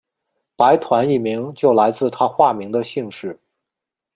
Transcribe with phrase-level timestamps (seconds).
[0.55, 3.39] 白团一名就来自他化名的姓氏。